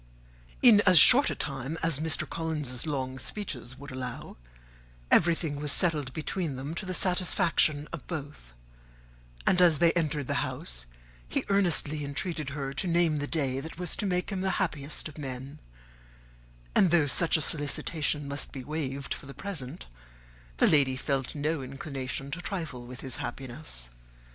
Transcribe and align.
In 0.63 0.81
as 0.87 0.97
short 0.97 1.29
a 1.29 1.35
time 1.35 1.77
as 1.83 1.99
Mr. 1.99 2.27
Collins's 2.27 2.87
long 2.87 3.19
speeches 3.19 3.77
would 3.77 3.91
allow, 3.91 4.35
everything 5.11 5.57
was 5.61 5.71
settled 5.71 6.11
between 6.11 6.55
them 6.55 6.73
to 6.73 6.87
the 6.87 6.95
satisfaction 6.95 7.87
of 7.93 8.07
both; 8.07 8.51
and 9.45 9.61
as 9.61 9.77
they 9.77 9.91
entered 9.91 10.25
the 10.25 10.41
house, 10.41 10.87
he 11.27 11.45
earnestly 11.49 12.03
entreated 12.03 12.49
her 12.49 12.73
to 12.73 12.87
name 12.87 13.19
the 13.19 13.27
day 13.27 13.59
that 13.59 13.77
was 13.77 13.95
to 13.97 14.07
make 14.07 14.31
him 14.31 14.41
the 14.41 14.49
happiest 14.57 15.07
of 15.07 15.19
men; 15.19 15.59
and 16.73 16.89
though 16.89 17.05
such 17.05 17.37
a 17.37 17.39
solicitation 17.41 18.27
must 18.27 18.51
be 18.51 18.63
waived 18.63 19.13
for 19.13 19.27
the 19.27 19.35
present, 19.35 19.85
the 20.57 20.65
lady 20.65 20.95
felt 20.97 21.35
no 21.35 21.61
inclination 21.61 22.31
to 22.31 22.41
trifle 22.41 22.87
with 22.87 23.01
his 23.01 23.17
happiness. 23.17 23.91